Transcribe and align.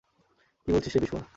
কী 0.63 0.69
বলছিস 0.73 0.93
রে 0.95 0.99
বিশওয়া? 0.99 1.23